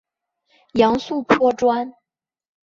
[0.73, 1.93] 杨素颇专。